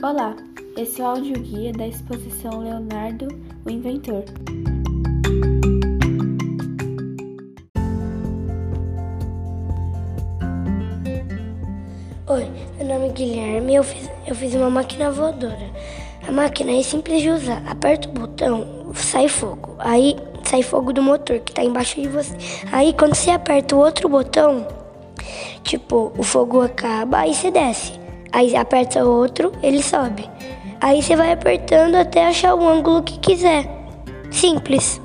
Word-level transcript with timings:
Olá, 0.00 0.36
esse 0.76 1.00
é 1.00 1.04
o 1.04 1.08
audioguia 1.08 1.72
da 1.72 1.84
exposição 1.84 2.60
Leonardo, 2.60 3.26
o 3.66 3.68
Inventor. 3.68 4.22
Oi, 12.28 12.46
meu 12.76 12.86
nome 12.86 13.08
é 13.08 13.12
Guilherme 13.12 13.72
e 13.72 13.74
eu 13.74 13.82
fiz, 13.82 14.08
eu 14.24 14.36
fiz 14.36 14.54
uma 14.54 14.70
máquina 14.70 15.10
voadora. 15.10 15.68
A 16.28 16.30
máquina 16.30 16.70
é 16.70 16.82
simples 16.84 17.20
de 17.20 17.30
usar. 17.30 17.60
Aperta 17.68 18.08
o 18.08 18.12
botão, 18.12 18.92
sai 18.94 19.26
fogo. 19.26 19.74
Aí 19.80 20.14
sai 20.44 20.62
fogo 20.62 20.92
do 20.92 21.02
motor 21.02 21.40
que 21.40 21.50
está 21.50 21.64
embaixo 21.64 22.00
de 22.00 22.06
você. 22.06 22.36
Aí 22.70 22.92
quando 22.92 23.16
você 23.16 23.32
aperta 23.32 23.74
o 23.74 23.80
outro 23.80 24.08
botão, 24.08 24.64
tipo, 25.64 26.12
o 26.16 26.22
fogo 26.22 26.60
acaba, 26.60 27.18
aí 27.18 27.34
você 27.34 27.50
desce. 27.50 28.07
Aí 28.32 28.56
aperta 28.56 29.04
outro, 29.04 29.52
ele 29.62 29.82
sobe. 29.82 30.28
Aí 30.80 31.02
você 31.02 31.16
vai 31.16 31.32
apertando 31.32 31.96
até 31.96 32.26
achar 32.26 32.54
o 32.54 32.68
ângulo 32.68 33.02
que 33.02 33.18
quiser. 33.18 33.68
Simples. 34.30 35.00